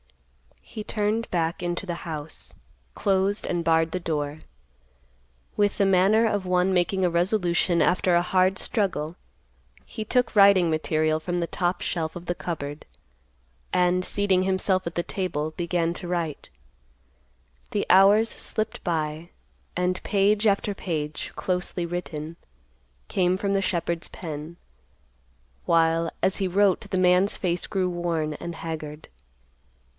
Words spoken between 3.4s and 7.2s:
and barred the door. With the manner of one making a